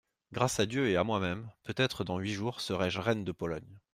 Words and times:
Grâce 0.31 0.59
à 0.59 0.65
Dieu 0.65 0.89
et 0.89 0.97
à 0.97 1.03
moi-même, 1.03 1.51
peut-être 1.61 2.03
dans 2.03 2.17
huit 2.17 2.33
jours 2.33 2.59
serai-je 2.59 2.97
reine 2.99 3.23
de 3.23 3.31
Pologne. 3.31 3.77